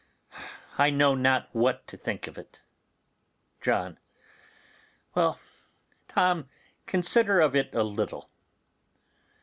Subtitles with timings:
[0.79, 2.63] I know not what to think of it.
[3.61, 3.99] John.
[5.13, 5.39] Well,
[6.07, 6.49] Tom,
[6.87, 8.27] consider of it a little.